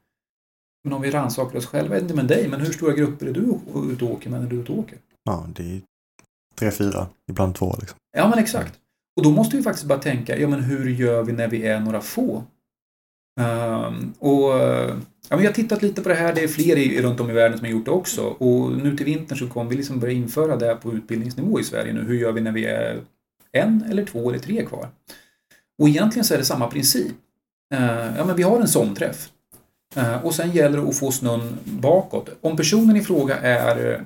[0.84, 3.60] Men om vi rannsakar oss själva, inte med dig, men hur stora grupper är du
[3.94, 4.98] ute och åker med när du är ute och åker?
[5.24, 5.82] Ja, det är
[6.56, 7.76] tre, fyra, ibland två.
[7.80, 7.98] Liksom.
[8.18, 8.80] Ja, men exakt.
[9.18, 11.80] Och då måste vi faktiskt bara tänka, ja men hur gör vi när vi är
[11.80, 12.44] några få?
[13.42, 14.50] Um, och
[15.30, 17.30] ja, men Jag har tittat lite på det här, det är fler i, runt om
[17.30, 18.22] i världen som har gjort det också.
[18.24, 21.94] Och nu till vintern så kommer vi liksom börja införa det på utbildningsnivå i Sverige
[21.94, 22.04] nu.
[22.04, 23.02] Hur gör vi när vi är
[23.52, 24.90] en eller två eller tre kvar?
[25.80, 27.16] Och egentligen så är det samma princip.
[27.74, 29.30] Uh, ja, men vi har en sån träff.
[29.98, 32.30] Uh, och sen gäller det att få snön bakåt.
[32.42, 34.06] Om personen i fråga är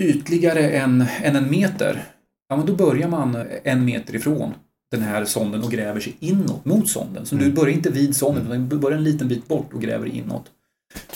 [0.00, 2.04] ytligare än, än en meter,
[2.48, 4.54] ja men då börjar man en meter ifrån
[4.92, 7.26] den här sonden och gräver sig inåt mot sonden.
[7.26, 7.48] Så mm.
[7.48, 10.44] du börjar inte vid sonden, utan du börjar en liten bit bort och gräver inåt.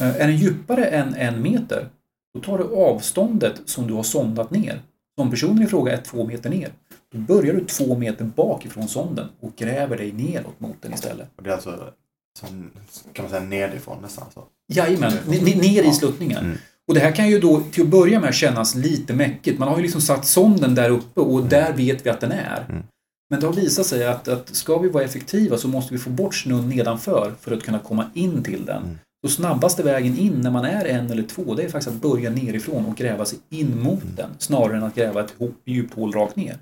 [0.00, 1.88] Eh, är den djupare än en meter,
[2.34, 4.80] då tar du avståndet som du har sondat ner.
[5.16, 6.72] Om personen i fråga är två meter ner,
[7.16, 11.28] då börjar du två meter bak ifrån sonden och gräver dig neråt mot den istället.
[11.36, 11.92] Och det är alltså
[12.38, 12.70] som,
[13.12, 14.24] kan man säga nedifrån nästan?
[14.34, 14.44] Så.
[14.72, 15.12] Jajamän,
[15.56, 16.44] ner i sluttningen.
[16.44, 16.56] Mm.
[16.88, 19.58] Och det här kan ju då till att börja med kännas lite mäckigt.
[19.58, 21.48] Man har ju liksom satt sonden där uppe och mm.
[21.48, 22.66] där vet vi att den är.
[22.68, 22.82] Mm.
[23.30, 26.10] Men det har visat sig att, att ska vi vara effektiva så måste vi få
[26.10, 28.82] bort snön nedanför för att kunna komma in till den.
[28.82, 28.98] Mm.
[29.26, 32.30] Så snabbaste vägen in när man är en eller två det är faktiskt att börja
[32.30, 34.14] nerifrån och gräva sig in mot mm.
[34.16, 36.58] den snarare än att gräva ett djupt hål rakt ner.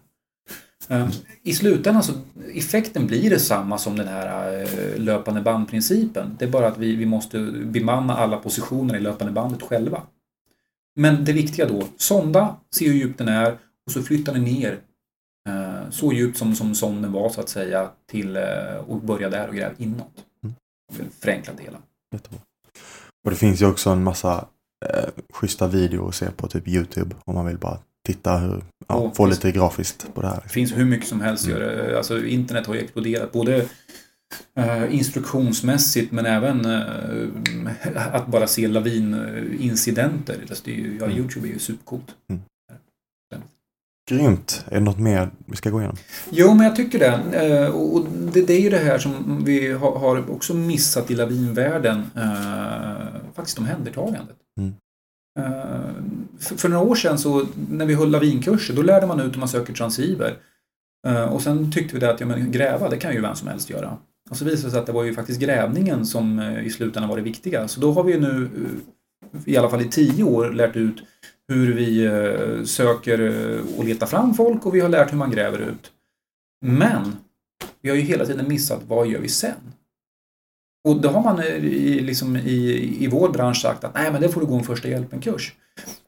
[1.42, 2.12] I slutändan så
[2.54, 6.36] effekten blir detsamma som den här uh, löpande bandprincipen.
[6.38, 10.02] Det är bara att vi, vi måste bemanna alla positioner i löpande bandet själva.
[10.96, 14.80] Men det viktiga då, sonda, se hur djupt den är och så flyttar ni ner
[15.48, 19.48] Eh, så djupt som, som sonden var så att säga till eh, och börja där
[19.48, 20.24] och gräva inåt.
[20.42, 21.10] Mm.
[21.20, 21.78] Förenkla det hela.
[23.24, 24.48] Och det finns ju också en massa
[24.86, 28.94] eh, schyssta videor att se på typ Youtube om man vill bara titta hur, ja,
[28.94, 30.40] och få lite grafiskt på det här.
[30.42, 31.46] Det finns hur mycket som helst.
[31.46, 31.58] Mm.
[31.58, 33.66] Gör Alltså, internet har ju exploderat både
[34.58, 37.28] Uh, instruktionsmässigt men även uh,
[37.94, 40.38] att bara se lavinincidenter.
[40.48, 41.18] Alltså, ja, mm.
[41.18, 42.14] Youtube är ju supercoolt.
[42.30, 42.42] Mm.
[44.10, 44.64] Grymt.
[44.68, 45.96] Är det något mer vi ska gå igenom?
[46.30, 47.38] Jo, men jag tycker det.
[47.46, 52.10] Eh, och det, är ju det här som vi har också missat i lavinvärlden.
[53.34, 54.36] Faktiskt omhändertagandet.
[54.60, 54.74] Mm.
[55.38, 55.90] Eh,
[56.38, 59.48] för några år sedan så när vi höll lavinkurser då lärde man ut hur man
[59.48, 60.36] söker transceiver.
[61.06, 63.48] Eh, och sen tyckte vi det att ja, men gräva det kan ju vem som
[63.48, 63.96] helst göra.
[64.30, 67.08] Och så visade det sig att det var ju faktiskt grävningen som eh, i slutändan
[67.08, 67.68] var det viktiga.
[67.68, 68.48] Så då har vi nu
[69.44, 71.02] i alla fall i tio år lärt ut
[71.48, 72.08] hur vi
[72.66, 73.20] söker
[73.78, 75.90] och letar fram folk och vi har lärt hur man gräver ut.
[76.62, 77.16] Men
[77.80, 79.73] vi har ju hela tiden missat vad gör vi sen?
[80.84, 84.22] Och då har man eh, i, liksom i, i vår bransch sagt att nej men
[84.22, 85.54] det får du gå en första hjälpen-kurs.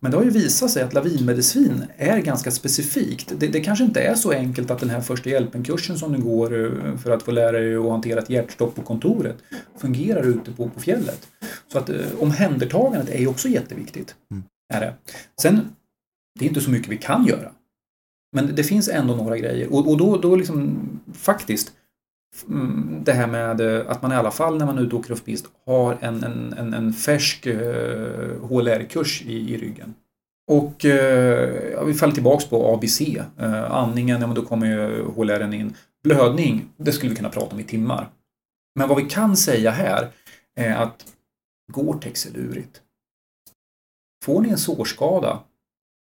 [0.00, 3.32] Men det har ju visat sig att lavinmedicin är ganska specifikt.
[3.36, 6.96] Det, det kanske inte är så enkelt att den här första hjälpen-kursen som du går
[6.96, 9.36] för att få lära dig att hantera ett hjärtstopp på kontoret
[9.76, 11.28] fungerar ute på, på fjället.
[11.72, 14.14] Så att omhändertagandet är ju också jätteviktigt.
[14.30, 14.44] Mm.
[14.74, 14.94] Är det.
[15.42, 15.60] Sen,
[16.38, 17.52] det är inte så mycket vi kan göra.
[18.32, 19.72] Men det finns ändå några grejer.
[19.72, 20.78] Och, och då, då liksom
[21.12, 21.72] faktiskt
[22.44, 25.01] Mm, det här med eh, att man i alla fall när man är ute och
[25.01, 25.22] åker off
[25.66, 29.94] har en, en, en, en färsk eh, uh, HLR-kurs i, i ryggen.
[30.51, 33.01] Och uh, vi faller tillbaks på ABC.
[33.01, 35.75] Uh, andningen, ja men då kommer ju HLR in.
[36.05, 38.09] Blödning, det skulle vi kunna prata om i timmar.
[38.79, 40.09] Men vad vi kan säga här
[40.57, 41.07] är att
[41.72, 42.81] Gore-Tex är lurigt.
[44.25, 45.38] får ni en sårskada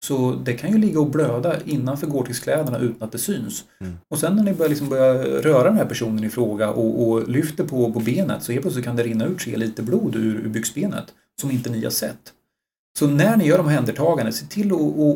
[0.05, 3.63] så det kan ju ligga och blöda innanför Gore-Tex-kläderna utan att det syns.
[3.81, 3.97] Mm.
[4.07, 7.29] Och sen när ni börjar, liksom börja röra den här personen i fråga och, och
[7.29, 10.35] lyfter på, på benet så helt plötsligt kan det rinna ut tre liter blod ur,
[10.35, 11.05] ur byxbenet
[11.41, 12.33] som inte ni har sett.
[12.99, 14.71] Så när ni gör de händertagande, se till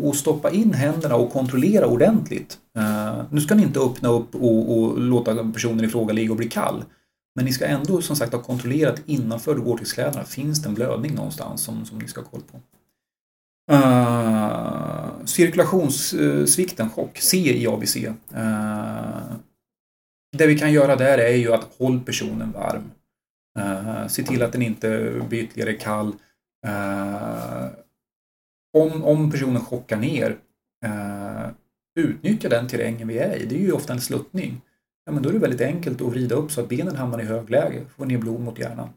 [0.10, 2.58] att, stoppa in händerna och kontrollera ordentligt.
[2.78, 6.38] Uh, nu ska ni inte öppna upp och, och, låta personen i fråga ligga och
[6.38, 6.84] bli kall.
[7.36, 10.24] Men ni ska ändå som sagt ha kontrollerat innanför Gore-Tex-kläderna.
[10.24, 12.60] Finns det en blödning någonstans som, som ni ska ha koll på?
[13.72, 17.96] Uh, cirkulationssvikten, chock, C i ABC.
[17.96, 19.36] Uh, eh,
[20.38, 22.92] det vi kan göra där är ju att håll personen varm.
[23.60, 26.08] Uh, se till att den inte blir ytterligare kall.
[26.68, 27.68] Uh,
[28.78, 30.38] om, om personen chockar ner,
[30.86, 31.48] uh,
[32.00, 33.46] utnyttja den terrängen vi är i.
[33.46, 34.62] Det är ju ofta en sluttning.
[35.06, 37.26] Ja, men då är det väldigt enkelt att vrida upp så att benen hamnar i
[37.26, 38.90] högläge, få ner blod mot hjärnan.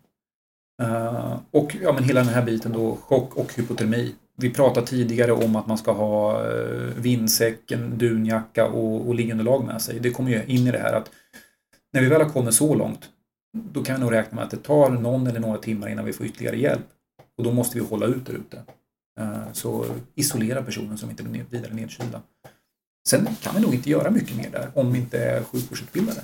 [0.82, 4.14] Uh, och ja, men hela den här biten då, chock och hypotermi.
[4.40, 9.64] Vi pratade tidigare om att man ska ha eh, vindsäck, en dunjacka och, och liggunderlag
[9.64, 10.00] med sig.
[10.00, 11.10] Det kommer ju in i det här att
[11.92, 13.08] när vi väl har kommit så långt,
[13.72, 16.12] då kan vi nog räkna med att det tar någon eller några timmar innan vi
[16.12, 16.86] får ytterligare hjälp.
[17.38, 18.62] Och då måste vi hålla ut där ute.
[19.20, 22.22] Eh, så isolera personen som inte blir vidare nedkylda.
[23.08, 26.20] Sen kan vi nog inte göra mycket mer där om vi inte är sjukvårdsutbildade.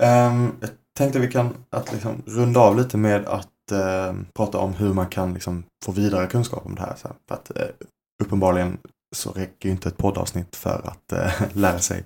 [0.00, 4.74] Um, jag tänkte vi kan att liksom runda av lite med att uh, prata om
[4.74, 6.94] hur man kan liksom få vidare kunskap om det här.
[6.96, 7.16] Så här.
[7.28, 7.86] För att uh,
[8.22, 8.78] uppenbarligen
[9.16, 12.04] så räcker ju inte ett poddavsnitt för att uh, lära sig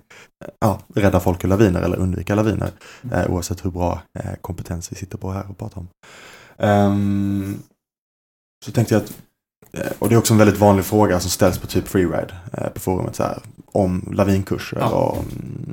[0.60, 2.70] ja, rädda folk ur laviner eller undvika laviner.
[3.04, 4.02] Uh, oavsett hur bra
[4.40, 5.88] kompetens vi sitter på här och pratar om.
[6.58, 7.62] Um,
[8.64, 9.12] så tänkte jag att
[9.98, 12.34] och det är också en väldigt vanlig fråga som ställs på typ freeride
[12.74, 13.16] på forumet.
[13.16, 14.90] Så här, om lavinkurser ja.
[14.90, 15.24] och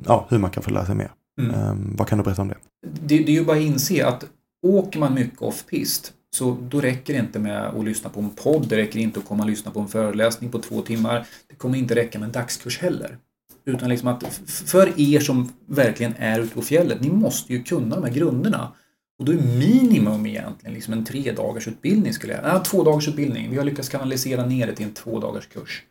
[0.06, 1.12] ja, hur man kan få lära sig mer.
[1.41, 1.69] Mm.
[1.69, 2.58] Um, vad kan du berätta om det?
[2.88, 3.23] det?
[3.23, 4.25] Det är ju bara att inse att
[4.63, 8.67] åker man mycket off-pist så då räcker det inte med att lyssna på en podd,
[8.67, 11.28] det räcker inte att komma och lyssna på en föreläsning på två timmar.
[11.47, 13.17] Det kommer inte räcka med en dagskurs heller.
[13.65, 14.23] Utan liksom att
[14.65, 18.73] för er som verkligen är ute på fjället, ni måste ju kunna de här grunderna.
[19.19, 22.56] Och då är minimum egentligen liksom en tre dagars utbildning skulle jag...
[22.56, 23.52] äh, två dagars utbildning.
[23.52, 25.84] Vi har lyckats kanalisera ner det till en två dagars kurs.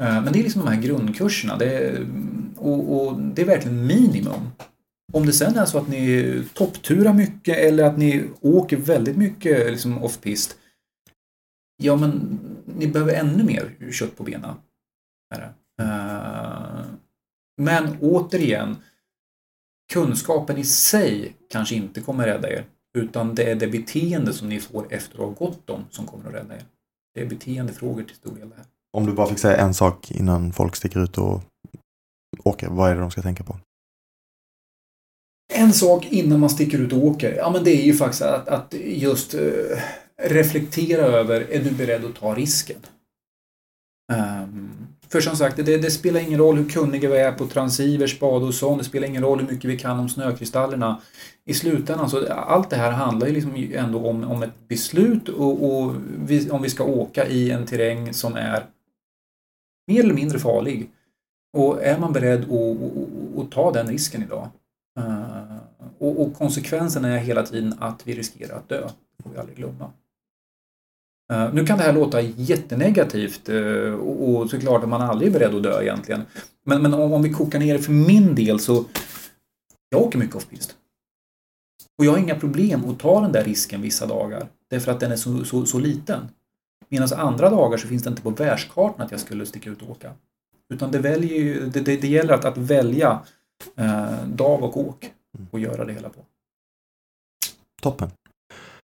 [0.00, 1.56] Eh, men det är liksom de här grundkurserna.
[1.56, 2.06] Det är,
[2.56, 4.50] och, och, det är verkligen minimum.
[5.14, 9.70] Om det sen är så att ni toppturar mycket eller att ni åker väldigt mycket
[9.70, 10.56] liksom off-pist.
[11.82, 14.54] Ja, men ni behöver ännu mer kött på benen.
[15.80, 16.84] Eh,
[17.62, 18.76] men återigen,
[19.92, 22.64] kunskapen i sig kanske inte kommer rädda er.
[22.98, 26.28] Utan det är det beteende som ni får efter att ha gått dem som kommer
[26.28, 26.64] att rädda er.
[27.14, 28.64] Det är beteendefrågor till stor del det här.
[28.92, 31.40] Om du bara fick säga en sak innan folk sticker ut och
[32.44, 33.58] åker, vad är det de ska tänka på?
[35.52, 38.48] En sak innan man sticker ut och åker, ja men det är ju faktiskt att,
[38.48, 39.40] att just uh,
[40.22, 42.78] reflektera över, är du beredd att ta risken?
[44.12, 48.16] Um, för som sagt, det, det, spelar ingen roll hur kunniga vi är på transivers,
[48.16, 48.78] spade och sånt.
[48.78, 51.00] Det spelar ingen roll hur mycket vi kan om snökristallerna.
[51.44, 55.64] I slutändan, så allt det här handlar ju liksom ändå om, om ett beslut och,
[55.64, 55.94] och
[56.26, 58.66] vi, om vi ska åka i en terräng som är
[59.86, 60.90] mer eller mindre farlig.
[61.56, 64.48] Och är man beredd att, att, att ta den risken idag?
[64.98, 65.56] Uh,
[65.98, 68.88] och, och, konsekvensen är hela tiden att vi riskerar att dö.
[69.16, 69.90] Det får vi aldrig glömma.
[71.32, 75.38] Uh, nu kan det här låta jättenegativt uh, och, och såklart att man aldrig är
[75.38, 76.22] beredd att dö egentligen.
[76.64, 78.84] Men, men om, om vi kokar ner det för min del så
[79.88, 80.76] jag åker mycket off-pist.
[81.98, 84.48] Och jag har inga problem att ta den där risken vissa dagar.
[84.70, 86.28] Därför att den är så, så, så liten.
[86.88, 89.90] Medan andra dagar så finns det inte på världskartan att jag skulle sticka ut och
[89.90, 90.12] åka.
[90.74, 93.20] Utan det, väljer det, det, det gäller att, att välja
[93.76, 95.12] eh, dag och åk
[95.50, 96.20] och göra det hela på.
[97.82, 98.10] Toppen.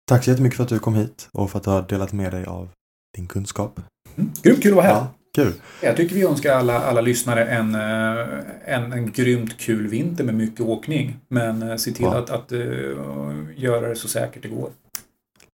[0.07, 2.33] Tack så jättemycket för att du kom hit och för att du har delat med
[2.33, 2.69] dig av
[3.17, 3.81] din kunskap.
[4.17, 4.31] Mm.
[4.43, 4.95] Grymt kul att vara här.
[4.95, 5.53] Ja, kul.
[5.83, 10.35] Jag tycker vi önskar alla, alla lyssnare en, eh, en, en grymt kul vinter med
[10.35, 11.17] mycket åkning.
[11.29, 12.19] Men eh, se till ja.
[12.19, 14.71] att, att uh, göra det så säkert det går.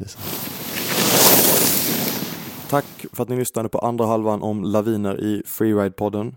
[0.02, 0.18] Yes.
[2.70, 6.34] Tack för att ni lyssnade på andra halvan om laviner i Freeride-podden.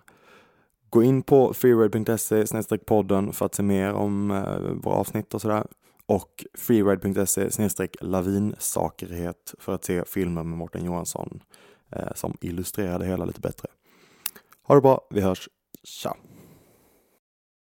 [0.91, 5.67] Gå in på freeride.se podden för att se mer om eh, våra avsnitt och sådär.
[6.05, 11.43] Och freeride.se lavinsakerhet för att se filmer med Mårten Johansson
[11.91, 13.67] eh, som illustrerar det hela lite bättre.
[14.63, 15.49] Ha det bra, vi hörs.
[15.83, 16.30] Ciao!